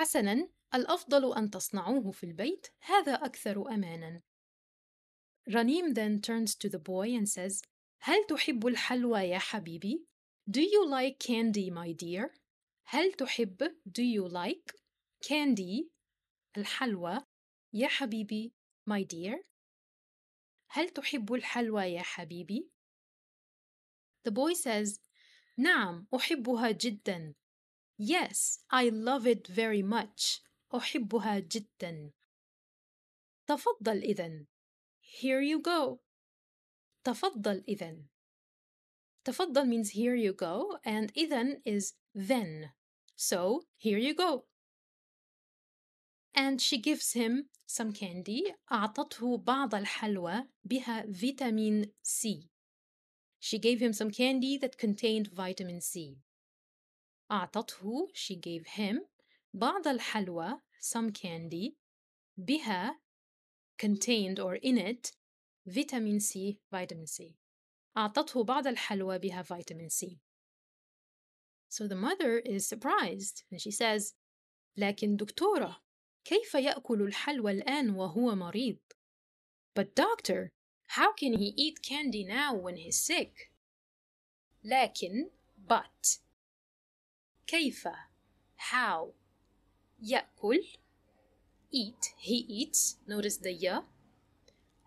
حسنا 0.00 0.48
الأفضل 0.74 1.36
أن 1.36 1.50
تصنعوه 1.50 2.10
في 2.10 2.24
البيت 2.24 2.66
هذا 2.80 3.14
أكثر 3.14 3.68
أمانا 3.68 4.22
Ranim 5.48 5.94
then 5.94 6.20
turns 6.20 6.54
to 6.56 6.68
the 6.68 6.78
boy 6.78 7.14
and 7.14 7.28
says, 7.28 7.62
هل 8.02 8.26
تحب 8.26 8.66
الحلوى 8.66 9.28
يا 9.30 9.38
حبيبي? 9.38 10.06
Do 10.50 10.60
you 10.60 10.86
like 10.86 11.18
candy, 11.18 11.70
my 11.70 11.92
dear? 11.92 12.34
هل 12.86 13.12
تحب 13.12 13.74
do 13.90 14.02
you 14.02 14.28
like 14.28 14.74
candy 15.22 15.88
الحلوى 16.56 17.18
يا 17.72 17.88
حبيبي 17.88 18.52
my 18.86 19.02
dear? 19.02 19.44
هل 20.68 20.88
تحب 20.88 21.32
الحلوى 21.32 21.82
يا 21.82 22.02
حبيبي؟ 22.02 22.70
The 24.24 24.30
boy 24.30 24.54
says, 24.54 25.00
نعم 25.58 26.06
أحبها 26.14 26.70
جدا. 26.70 27.34
Yes, 27.98 28.58
I 28.70 28.88
love 28.88 29.26
it 29.26 29.46
very 29.46 29.82
much. 29.82 30.42
أحبها 30.74 31.38
جدا. 31.38 32.12
تفضل 33.46 34.02
إذن. 34.02 34.46
Here 35.08 35.40
you 35.40 35.60
go. 35.60 36.00
تفضل 37.04 37.64
إذن. 37.68 38.04
تفضل 39.24 39.66
means 39.66 39.90
here 39.90 40.14
you 40.14 40.32
go 40.32 40.78
and 40.84 41.12
إذن 41.14 41.62
is 41.64 41.94
then. 42.14 42.70
So 43.16 43.62
here 43.76 43.98
you 43.98 44.14
go. 44.14 44.44
And 46.34 46.60
she 46.60 46.78
gives 46.78 47.12
him 47.12 47.48
some 47.66 47.92
candy. 47.92 48.54
أعطته 48.72 49.38
بعض 49.38 49.74
الحلوى 49.74 50.48
بها 50.64 51.12
فيتامين 51.12 51.92
C. 52.02 52.50
She 53.38 53.58
gave 53.58 53.80
him 53.80 53.92
some 53.92 54.10
candy 54.10 54.58
that 54.58 54.78
contained 54.78 55.28
vitamin 55.32 55.80
C. 55.80 56.18
أعطته 57.30 58.08
she 58.14 58.36
gave 58.36 58.66
him 58.66 59.00
بعض 59.54 59.86
الحلوى 59.86 60.60
some 60.80 61.10
candy 61.12 61.76
بها 62.36 63.00
contained 63.78 64.38
or 64.38 64.56
in 64.56 64.78
it 64.78 65.12
vitamin 65.66 66.20
C 66.20 66.58
vitamin 66.70 67.06
C 67.06 67.36
أعطته 67.96 68.44
بعض 68.44 68.66
الحلوى 68.66 69.18
بها 69.18 69.42
vitamin 69.42 69.90
C 69.90 70.20
So 71.68 71.88
the 71.88 71.96
mother 71.96 72.38
is 72.38 72.68
surprised 72.68 73.44
and 73.50 73.60
she 73.60 73.70
says 73.70 74.14
لكن 74.76 75.16
دكتورة 75.16 75.80
كيف 76.24 76.54
يأكل 76.54 77.02
الحلوى 77.02 77.52
الآن 77.52 77.90
وهو 77.90 78.34
مريض؟ 78.34 78.78
But 79.74 79.94
doctor, 79.94 80.52
how 80.86 81.12
can 81.12 81.32
he 81.34 81.52
eat 81.56 81.82
candy 81.82 82.24
now 82.24 82.54
when 82.54 82.76
he's 82.76 83.00
sick? 83.00 83.52
لكن 84.64 85.30
but 85.68 86.18
كيف 87.46 87.88
how 88.56 89.12
يأكل 90.02 90.78
eat 91.71 92.13
he 92.17 92.45
eats. 92.47 92.97
Notice 93.07 93.37
the 93.37 93.53
ya. 93.53 93.81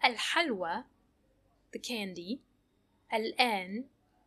الحلوى 0.04 0.84
the 1.72 1.78
candy. 1.78 2.40
الآن 3.12 3.84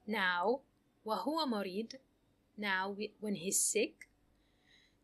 now 0.07 0.61
وهو 1.05 1.45
مريض. 1.45 1.95
Now 2.57 2.95
when 3.21 3.35
he's 3.35 3.59
sick. 3.59 4.07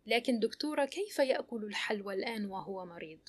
لكن 0.05 0.39
دكتورة 0.39 0.85
كيف 0.85 1.19
يأكل 1.19 1.63
الحلوى 1.65 2.13
الآن 2.13 2.45
وهو 2.45 2.85
مريض؟ 2.85 3.19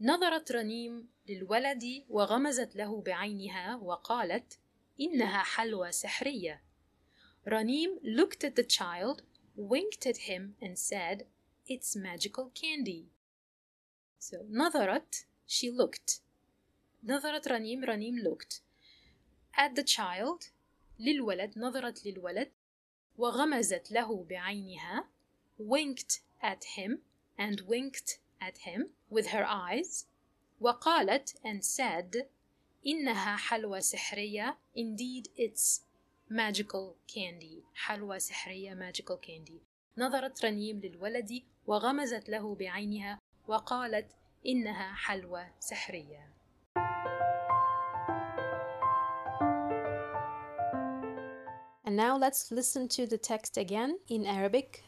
نظرت 0.00 0.52
رنيم 0.52 1.08
للولد 1.28 2.04
وغمزت 2.08 2.76
له 2.76 3.00
بعينها 3.00 3.76
وقالت 3.76 4.58
إنها 5.00 5.42
حلوى 5.42 5.92
سحرية. 5.92 6.62
رنيم 7.48 8.00
looked 8.02 8.44
at 8.44 8.56
the 8.56 8.64
child 8.64 9.22
winked 9.56 10.06
at 10.06 10.16
him 10.28 10.56
and 10.62 10.78
said, 10.78 11.26
It's 11.69 11.95
magical 11.95 12.51
candy. 12.53 13.05
So 14.19 14.45
نظرت, 14.51 15.25
she 15.47 15.71
looked. 15.71 16.21
نظرت 17.03 17.47
رنيم, 17.47 17.85
رنيم 17.85 18.23
looked. 18.23 18.61
At 19.57 19.75
the 19.75 19.83
child, 19.83 20.51
للولد, 20.99 21.57
نظرت 21.57 22.05
للولد, 22.05 22.51
وغمزت 23.17 23.91
له 23.91 24.25
بعينها, 24.29 25.07
winked 25.57 26.19
at 26.41 26.63
him 26.77 26.99
and 27.37 27.61
winked 27.61 28.19
at 28.41 28.59
him 28.59 28.89
with 29.09 29.27
her 29.27 29.45
eyes, 29.45 30.05
وقالت 30.61 31.35
and 31.43 31.63
said, 31.63 32.27
إنها 32.85 33.37
حلوى 33.37 33.81
سحرية. 33.81 34.57
Indeed, 34.75 35.29
it's 35.35 35.81
magical 36.29 36.95
candy. 37.07 37.63
حلوى 37.73 38.19
سحرية 38.19 38.75
magical 38.75 39.17
candy. 39.17 39.61
نظرت 39.97 40.45
رنيم 40.45 40.79
للولد 40.79 41.43
وغمزت 41.66 42.28
له 42.28 42.54
بعينها 42.54 43.18
وقالت 43.48 44.12
إنها 44.46 44.94
حلوى 44.94 45.46
سحرية. 45.60 46.30
And 51.86 51.96
now 51.96 52.16
let's 52.16 52.52
listen 52.52 52.88
to 52.88 53.06
the 53.06 53.18
text 53.18 53.58
again 53.58 53.98
in 54.08 54.24
Arabic. 54.26 54.84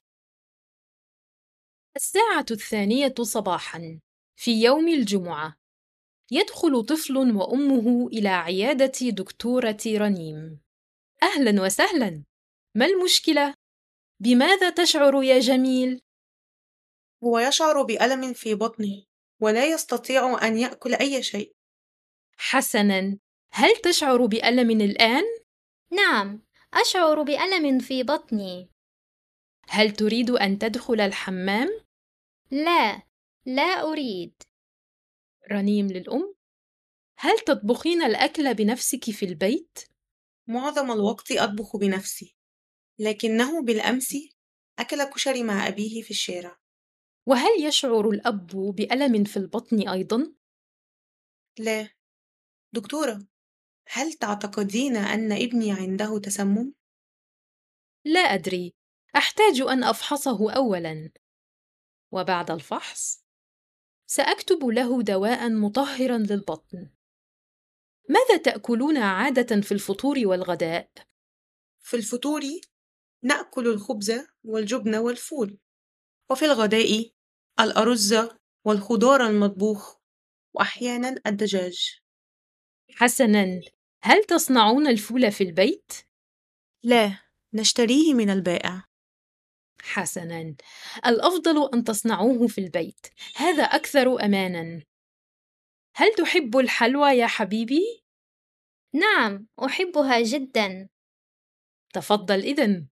الساعة 1.97 2.47
الثانية 2.51 3.15
صباحا 3.21 4.01
في 4.37 4.63
يوم 4.63 4.89
الجمعة 4.89 5.57
يدخل 6.31 6.83
طفل 6.83 7.17
وأمه 7.17 8.07
إلى 8.07 8.29
عيادة 8.29 9.11
دكتورة 9.11 9.83
رنيم. 9.87 10.61
أهلا 11.23 11.63
وسهلا، 11.63 12.23
ما 12.77 12.87
المشكلة؟ 12.87 13.55
بماذا 14.23 14.71
تشعر 14.71 15.23
يا 15.23 15.39
جميل؟ 15.39 16.01
هو 17.25 17.39
يشعر 17.39 17.83
بألم 17.83 18.33
في 18.33 18.55
بطنه 18.55 19.05
ولا 19.41 19.67
يستطيع 19.67 20.47
أن 20.47 20.59
يأكل 20.59 20.95
أي 20.95 21.23
شيء 21.23 21.55
حسنا، 22.37 23.19
هل 23.53 23.77
تشعر 23.77 24.27
بألم 24.27 24.71
الآن؟ 24.71 25.25
نعم 25.91 26.43
أشعر 26.75 27.23
بألم 27.23 27.79
في 27.79 28.03
بطني 28.03 28.71
هل 29.69 29.93
تريد 29.93 30.31
أن 30.31 30.59
تدخل 30.59 31.01
الحمام؟ 31.01 31.69
لا 32.51 33.03
لا 33.47 33.83
أريد 33.83 34.43
رنيم 35.53 35.87
للأم 35.87 36.35
هل 37.19 37.39
تطبخين 37.39 38.03
الأكل 38.03 38.55
بنفسك 38.55 39.11
في 39.11 39.25
البيت؟ 39.25 39.79
معظم 40.47 40.93
الوقت 40.93 41.33
أطبخ 41.33 41.77
بنفسي 41.77 42.37
لكنه 42.99 43.63
بالأمس 43.63 44.17
أكل 44.79 45.05
كشري 45.05 45.43
مع 45.43 45.69
أبيه 45.69 46.03
في 46.03 46.11
الشارع 46.11 46.62
وهل 47.27 47.65
يشعر 47.65 48.09
الأب 48.09 48.47
بألم 48.47 49.25
في 49.25 49.37
البطن 49.37 49.89
أيضا؟ 49.89 50.35
لا 51.59 51.89
دكتورة 52.73 53.27
هل 53.89 54.13
تعتقدين 54.13 54.97
أن 54.97 55.33
ابني 55.33 55.73
عنده 55.73 56.19
تسمم؟ 56.19 56.75
لا 58.05 58.21
أدري 58.21 58.75
أحتاج 59.17 59.61
أن 59.61 59.85
أفحصه 59.85 60.53
أولا 60.53 61.11
وبعد 62.13 62.51
الفحص 62.51 63.25
سأكتب 64.07 64.65
له 64.65 65.03
دواء 65.03 65.51
مطهرا 65.51 66.19
للبطن 66.19 66.91
ماذا 68.09 68.37
تأكلون 68.45 68.97
عادة 68.97 69.61
في 69.61 69.73
الفطور 69.73 70.19
والغداء؟ 70.25 70.91
في 71.81 71.97
الفطور 71.97 72.43
نأكل 73.23 73.69
الخبز 73.69 74.13
والجبن 74.45 74.95
والفول 74.95 75.59
وفي 76.31 76.45
الغداء 76.45 77.11
الأرز 77.61 78.15
والخضار 78.65 79.27
المطبوخ 79.27 79.97
وأحيانا 80.55 81.15
الدجاج. 81.27 82.01
حسنا. 82.95 83.61
هل 84.03 84.25
تصنعون 84.25 84.87
الفول 84.87 85.33
في 85.33 85.45
البيت؟ 85.45 85.93
لا 86.83 87.19
نشتريه 87.55 88.15
من 88.15 88.31
البائع. 88.31 88.85
حسنا. 89.83 90.55
الأفضل 91.07 91.71
أن 91.75 91.85
تصنعوه 91.85 92.47
في 92.47 92.61
البيت. 92.61 93.07
هذا 93.37 93.63
أكثر 93.63 94.25
أمانا. 94.25 94.83
هل 95.97 96.15
تحب 96.15 96.57
الحلوى 96.57 97.11
يا 97.11 97.27
حبيبي؟ 97.27 98.05
نعم 98.95 99.47
أحبها 99.65 100.21
جدا. 100.21 100.89
تفضل 101.95 102.41
إذن. 102.41 102.89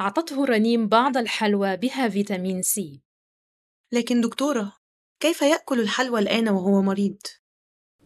أعطته 0.00 0.44
رنيم 0.44 0.88
بعض 0.88 1.16
الحلوى 1.16 1.76
بها 1.76 2.08
فيتامين 2.08 2.62
سي 2.62 3.00
لكن 3.92 4.20
دكتورة 4.20 4.76
كيف 5.20 5.42
يأكل 5.42 5.80
الحلوى 5.80 6.20
الآن 6.20 6.48
وهو 6.48 6.82
مريض؟ 6.82 7.18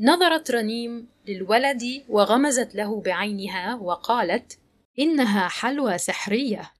نظرت 0.00 0.50
رنيم 0.50 1.08
للولد 1.26 2.04
وغمزت 2.08 2.74
له 2.74 3.00
بعينها 3.00 3.74
وقالت 3.74 4.58
إنها 4.98 5.48
حلوى 5.48 5.98
سحرية 5.98 6.72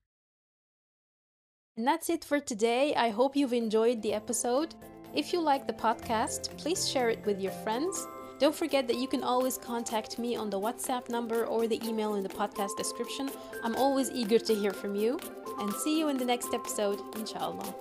And 1.79 1.87
that's 1.87 2.09
it 2.09 2.25
for 2.25 2.41
today. 2.41 2.95
I 2.97 3.11
hope 3.11 3.37
you've 3.37 3.53
enjoyed 3.53 4.01
the 4.01 4.15
episode. 4.15 4.75
If 5.15 5.35
you 5.35 5.41
like 5.41 5.67
the 5.67 5.75
podcast, 5.75 6.57
please 6.57 6.89
share 6.89 7.11
it 7.11 7.23
with 7.27 7.39
your 7.39 7.53
friends. 7.65 8.07
Don't 8.39 8.55
forget 8.55 8.87
that 8.89 8.97
you 8.97 9.09
can 9.09 9.23
always 9.23 9.57
contact 9.57 10.19
me 10.19 10.37
on 10.37 10.51
the 10.51 10.61
WhatsApp 10.61 11.09
number 11.09 11.47
or 11.47 11.67
the 11.67 11.81
email 11.87 12.17
in 12.17 12.23
the 12.23 12.29
podcast 12.29 12.77
description. 12.77 13.31
I'm 13.65 13.75
always 13.77 14.11
eager 14.11 14.39
to 14.39 14.55
hear 14.55 14.73
from 14.73 14.95
you. 14.95 15.19
And 15.59 15.73
see 15.73 15.99
you 15.99 16.09
in 16.09 16.19
the 16.19 16.25
next 16.25 16.53
episode, 16.53 17.01
inshallah. 17.17 17.75